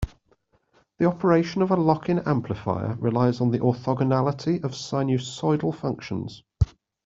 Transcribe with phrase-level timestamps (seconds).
[0.97, 6.41] The operation of a lock-in amplifier relies on the orthogonality of sinusoidal functions.